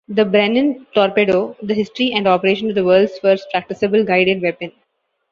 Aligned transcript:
The 0.07 0.25
Brennan 0.25 0.87
Torpedo: 0.95 1.55
The 1.61 1.75
history 1.75 2.11
and 2.11 2.27
operation 2.27 2.69
of 2.69 2.73
the 2.73 2.83
World's 2.83 3.19
first 3.19 3.47
practicable 3.51 4.03
guided 4.03 4.41
weapon. 4.41 4.71